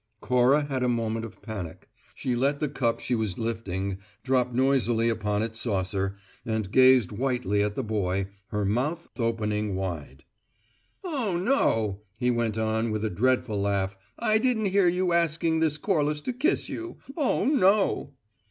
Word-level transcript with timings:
Cora 0.19 0.63
had 0.63 0.81
a 0.81 0.87
moment 0.89 1.25
of 1.25 1.43
panic. 1.43 1.87
She 2.15 2.35
let 2.35 2.59
the 2.59 2.67
cup 2.67 2.99
she 2.99 3.13
was 3.13 3.37
lifting 3.37 3.99
drop 4.23 4.51
noisily 4.51 5.09
upon 5.09 5.43
its 5.43 5.59
saucer, 5.61 6.15
and 6.43 6.71
gazed 6.71 7.11
whitely 7.11 7.61
at 7.61 7.75
the 7.75 7.83
boy, 7.83 8.25
her 8.47 8.65
mouth 8.65 9.07
opening 9.19 9.75
wide. 9.75 10.23
"Oh, 11.03 11.37
no!" 11.37 12.01
he 12.17 12.31
went 12.31 12.57
on, 12.57 12.89
with 12.89 13.05
a 13.05 13.11
dreadful 13.11 13.61
laugh. 13.61 13.95
"I 14.17 14.39
didn't 14.39 14.65
hear 14.73 14.87
you 14.87 15.13
asking 15.13 15.59
this 15.59 15.77
Corliss 15.77 16.19
to 16.21 16.33
kiss 16.33 16.67
you! 16.67 16.97
Oh, 17.15 17.45
no!" 17.45 18.15